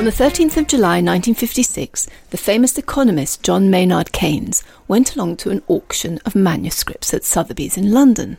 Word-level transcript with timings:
On 0.00 0.06
the 0.06 0.10
13th 0.10 0.56
of 0.56 0.66
July 0.66 1.02
1956, 1.02 2.08
the 2.30 2.38
famous 2.38 2.78
economist 2.78 3.42
John 3.42 3.68
Maynard 3.68 4.12
Keynes 4.12 4.64
went 4.88 5.14
along 5.14 5.36
to 5.36 5.50
an 5.50 5.62
auction 5.68 6.18
of 6.24 6.34
manuscripts 6.34 7.12
at 7.12 7.22
Sotheby's 7.22 7.76
in 7.76 7.92
London. 7.92 8.38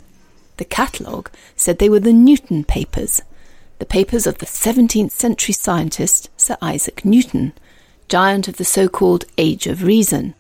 The 0.58 0.66
catalogue 0.66 1.30
said 1.56 1.78
they 1.78 1.88
were 1.88 2.00
the 2.00 2.14
Newton 2.14 2.64
Papers, 2.64 3.22
the 3.78 3.86
papers 3.86 4.26
of 4.26 4.40
the 4.40 4.48
17th 4.48 5.12
century 5.12 5.54
scientist 5.54 6.32
Sir 6.36 6.58
Isaac 6.64 7.06
Newton, 7.06 7.54
giant 8.10 8.48
of 8.48 8.58
the 8.58 8.66
so 8.66 8.90
called 8.90 9.26
Age 9.38 9.68
of 9.68 9.84
Reason. 9.84 10.34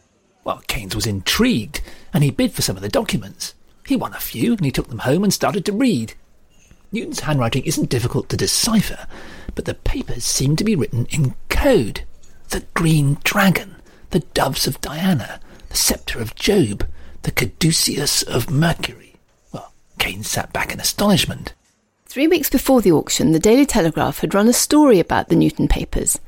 Well, 0.43 0.63
Keynes 0.65 0.95
was 0.95 1.05
intrigued, 1.05 1.81
and 2.15 2.23
he 2.23 2.31
bid 2.31 2.53
for 2.53 2.63
some 2.63 2.77
of 2.77 2.81
the 2.81 2.89
documents. 2.89 3.53
He 3.85 3.95
won 3.95 4.15
a 4.15 4.19
few, 4.19 4.53
and 4.53 4.65
he 4.65 4.71
took 4.71 4.88
them 4.88 4.97
home 4.97 5.23
and 5.23 5.31
started 5.31 5.65
to 5.65 5.71
read. 5.71 6.15
Newton's 6.91 7.21
handwriting 7.21 7.63
isn't 7.63 7.89
difficult 7.89 8.27
to 8.29 8.37
decipher, 8.37 9.07
but 9.55 9.65
the 9.65 9.73
papers 9.73 10.25
seem 10.25 10.55
to 10.57 10.63
be 10.63 10.75
written 10.75 11.05
in 11.09 11.36
code. 11.49 12.01
The 12.49 12.65
Green 12.73 13.18
Dragon, 13.23 13.77
the 14.09 14.19
Doves 14.19 14.68
of 14.68 14.82
Diana, 14.82 15.39
the 15.69 15.77
Sceptre 15.77 16.19
of 16.19 16.35
Jove, 16.35 16.82
the 17.21 17.32
Caduceus 17.32 18.23
of 18.23 18.51
Mercury. 18.51 19.15
Well, 19.54 19.71
Keynes 19.99 20.27
sat 20.27 20.51
back 20.51 20.73
in 20.73 20.79
astonishment. 20.82 21.54
Three 22.07 22.27
weeks 22.27 22.49
before 22.49 22.82
the 22.82 22.91
auction, 22.91 23.32
the 23.32 23.39
Daily 23.39 23.65
Telegraph 23.65 24.19
had 24.19 24.33
run 24.33 24.49
a 24.49 24.54
story 24.54 24.99
about 24.99 25.29
the 25.29 25.35
Newton 25.35 25.69
papers. 25.69 26.19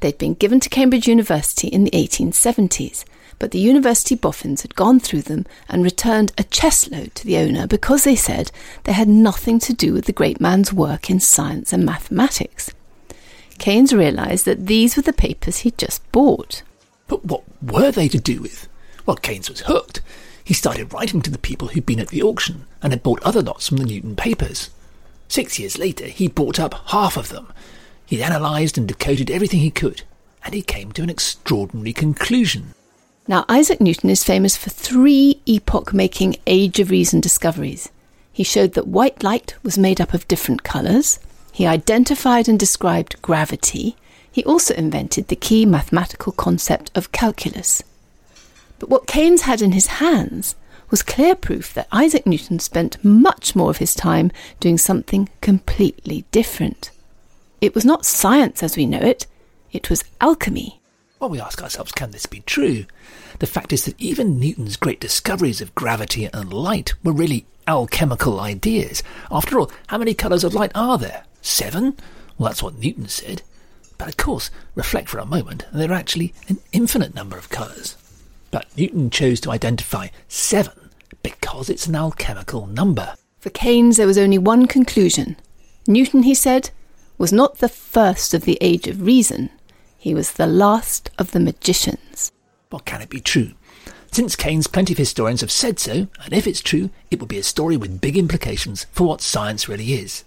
They'd 0.00 0.18
been 0.18 0.34
given 0.34 0.60
to 0.60 0.68
Cambridge 0.68 1.08
University 1.08 1.68
in 1.68 1.84
the 1.84 1.90
1870s, 1.92 3.04
but 3.42 3.50
the 3.50 3.58
university 3.58 4.14
boffins 4.14 4.62
had 4.62 4.76
gone 4.76 5.00
through 5.00 5.22
them 5.22 5.44
and 5.68 5.82
returned 5.82 6.30
a 6.38 6.44
chestload 6.44 7.12
to 7.12 7.26
the 7.26 7.38
owner 7.38 7.66
because 7.66 8.04
they 8.04 8.14
said 8.14 8.52
they 8.84 8.92
had 8.92 9.08
nothing 9.08 9.58
to 9.58 9.72
do 9.72 9.92
with 9.92 10.04
the 10.04 10.12
great 10.12 10.40
man's 10.40 10.72
work 10.72 11.10
in 11.10 11.18
science 11.18 11.72
and 11.72 11.84
mathematics. 11.84 12.72
Keynes 13.58 13.92
realised 13.92 14.44
that 14.44 14.68
these 14.68 14.94
were 14.94 15.02
the 15.02 15.12
papers 15.12 15.58
he'd 15.58 15.76
just 15.76 16.12
bought. 16.12 16.62
But 17.08 17.24
what 17.24 17.42
were 17.60 17.90
they 17.90 18.06
to 18.10 18.20
do 18.20 18.40
with? 18.40 18.68
Well, 19.06 19.16
Keynes 19.16 19.50
was 19.50 19.62
hooked. 19.62 20.02
He 20.44 20.54
started 20.54 20.92
writing 20.92 21.20
to 21.22 21.30
the 21.30 21.36
people 21.36 21.66
who'd 21.66 21.84
been 21.84 21.98
at 21.98 22.10
the 22.10 22.22
auction 22.22 22.66
and 22.80 22.92
had 22.92 23.02
bought 23.02 23.24
other 23.24 23.42
lots 23.42 23.66
from 23.66 23.78
the 23.78 23.86
Newton 23.86 24.14
papers. 24.14 24.70
Six 25.26 25.58
years 25.58 25.78
later, 25.78 26.06
he 26.06 26.28
bought 26.28 26.60
up 26.60 26.74
half 26.90 27.16
of 27.16 27.30
them. 27.30 27.52
He 28.06 28.22
analysed 28.22 28.78
and 28.78 28.86
decoded 28.86 29.32
everything 29.32 29.58
he 29.58 29.72
could, 29.72 30.02
and 30.44 30.54
he 30.54 30.62
came 30.62 30.92
to 30.92 31.02
an 31.02 31.10
extraordinary 31.10 31.92
conclusion. 31.92 32.74
Now, 33.28 33.44
Isaac 33.48 33.80
Newton 33.80 34.10
is 34.10 34.24
famous 34.24 34.56
for 34.56 34.70
three 34.70 35.40
epoch 35.46 35.94
making 35.94 36.36
Age 36.46 36.80
of 36.80 36.90
Reason 36.90 37.20
discoveries. 37.20 37.88
He 38.32 38.42
showed 38.42 38.72
that 38.72 38.88
white 38.88 39.22
light 39.22 39.54
was 39.62 39.78
made 39.78 40.00
up 40.00 40.12
of 40.12 40.26
different 40.26 40.64
colours. 40.64 41.20
He 41.52 41.64
identified 41.66 42.48
and 42.48 42.58
described 42.58 43.22
gravity. 43.22 43.96
He 44.30 44.44
also 44.44 44.74
invented 44.74 45.28
the 45.28 45.36
key 45.36 45.64
mathematical 45.64 46.32
concept 46.32 46.90
of 46.96 47.12
calculus. 47.12 47.82
But 48.80 48.88
what 48.88 49.06
Keynes 49.06 49.42
had 49.42 49.62
in 49.62 49.70
his 49.70 49.86
hands 49.86 50.56
was 50.90 51.02
clear 51.02 51.36
proof 51.36 51.72
that 51.74 51.88
Isaac 51.92 52.26
Newton 52.26 52.58
spent 52.58 53.04
much 53.04 53.54
more 53.54 53.70
of 53.70 53.76
his 53.76 53.94
time 53.94 54.32
doing 54.58 54.78
something 54.78 55.28
completely 55.40 56.24
different. 56.32 56.90
It 57.60 57.74
was 57.74 57.84
not 57.84 58.04
science 58.04 58.64
as 58.64 58.76
we 58.76 58.84
know 58.84 58.98
it, 58.98 59.26
it 59.70 59.88
was 59.88 60.02
alchemy. 60.20 60.81
Well, 61.22 61.30
we 61.30 61.40
ask 61.40 61.62
ourselves, 61.62 61.92
can 61.92 62.10
this 62.10 62.26
be 62.26 62.40
true? 62.40 62.84
The 63.38 63.46
fact 63.46 63.72
is 63.72 63.84
that 63.84 63.94
even 64.00 64.40
Newton's 64.40 64.76
great 64.76 64.98
discoveries 64.98 65.60
of 65.60 65.72
gravity 65.76 66.24
and 66.24 66.52
light 66.52 66.94
were 67.04 67.12
really 67.12 67.46
alchemical 67.68 68.40
ideas. 68.40 69.04
After 69.30 69.60
all, 69.60 69.70
how 69.86 69.98
many 69.98 70.14
colours 70.14 70.42
of 70.42 70.52
light 70.52 70.72
are 70.74 70.98
there? 70.98 71.22
Seven? 71.40 71.96
Well, 72.36 72.48
that's 72.48 72.60
what 72.60 72.74
Newton 72.74 73.06
said. 73.06 73.42
But 73.98 74.08
of 74.08 74.16
course, 74.16 74.50
reflect 74.74 75.08
for 75.08 75.18
a 75.18 75.24
moment, 75.24 75.64
and 75.70 75.80
there 75.80 75.92
are 75.92 75.94
actually 75.94 76.34
an 76.48 76.58
infinite 76.72 77.14
number 77.14 77.38
of 77.38 77.50
colours. 77.50 77.96
But 78.50 78.76
Newton 78.76 79.08
chose 79.08 79.38
to 79.42 79.52
identify 79.52 80.08
seven 80.26 80.90
because 81.22 81.70
it's 81.70 81.86
an 81.86 81.94
alchemical 81.94 82.66
number. 82.66 83.14
For 83.38 83.50
Keynes, 83.50 83.96
there 83.96 84.08
was 84.08 84.18
only 84.18 84.38
one 84.38 84.66
conclusion. 84.66 85.36
Newton, 85.86 86.24
he 86.24 86.34
said, 86.34 86.70
was 87.16 87.32
not 87.32 87.58
the 87.58 87.68
first 87.68 88.34
of 88.34 88.44
the 88.44 88.58
age 88.60 88.88
of 88.88 89.02
reason, 89.02 89.50
he 90.02 90.14
was 90.14 90.32
the 90.32 90.48
last 90.48 91.10
of 91.16 91.30
the 91.30 91.38
magicians. 91.38 92.32
What 92.70 92.84
can 92.84 93.00
it 93.02 93.08
be 93.08 93.20
true? 93.20 93.52
Since 94.10 94.34
Keynes, 94.34 94.66
plenty 94.66 94.94
of 94.94 94.98
historians 94.98 95.42
have 95.42 95.52
said 95.52 95.78
so, 95.78 96.08
and 96.24 96.32
if 96.32 96.44
it's 96.44 96.60
true, 96.60 96.90
it 97.12 97.20
would 97.20 97.28
be 97.28 97.38
a 97.38 97.44
story 97.44 97.76
with 97.76 98.00
big 98.00 98.18
implications 98.18 98.86
for 98.90 99.06
what 99.06 99.20
science 99.20 99.68
really 99.68 99.92
is. 99.92 100.24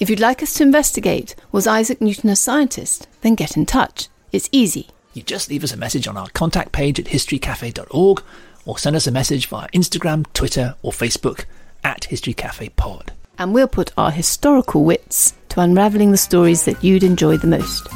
If 0.00 0.08
you'd 0.08 0.18
like 0.18 0.42
us 0.42 0.54
to 0.54 0.62
investigate, 0.62 1.36
was 1.52 1.66
Isaac 1.66 2.00
Newton 2.00 2.30
a 2.30 2.36
scientist? 2.36 3.06
Then 3.20 3.34
get 3.34 3.54
in 3.54 3.66
touch. 3.66 4.08
It's 4.32 4.48
easy. 4.50 4.88
You 5.12 5.22
just 5.22 5.50
leave 5.50 5.62
us 5.62 5.74
a 5.74 5.76
message 5.76 6.08
on 6.08 6.16
our 6.16 6.30
contact 6.30 6.72
page 6.72 6.98
at 6.98 7.04
historycafe.org 7.04 8.22
or 8.64 8.78
send 8.78 8.96
us 8.96 9.06
a 9.06 9.12
message 9.12 9.46
via 9.46 9.68
Instagram, 9.74 10.24
Twitter, 10.32 10.74
or 10.80 10.90
Facebook 10.90 11.44
at 11.84 12.04
History 12.04 12.32
Cafe 12.32 12.70
Pod. 12.70 13.12
And 13.36 13.52
we'll 13.52 13.68
put 13.68 13.92
our 13.98 14.10
historical 14.10 14.84
wits 14.84 15.34
to 15.50 15.60
unravelling 15.60 16.12
the 16.12 16.16
stories 16.16 16.64
that 16.64 16.82
you'd 16.82 17.04
enjoy 17.04 17.36
the 17.36 17.46
most. 17.46 17.88